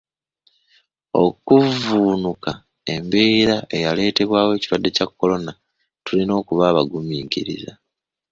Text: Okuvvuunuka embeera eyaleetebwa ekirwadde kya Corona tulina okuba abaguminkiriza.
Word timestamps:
Okuvvuunuka 1.23 2.51
embeera 2.93 3.55
eyaleetebwa 3.75 4.37
ekirwadde 4.55 4.89
kya 4.95 5.05
Corona 5.17 5.51
tulina 6.05 6.33
okuba 6.41 6.63
abaguminkiriza. 6.67 7.73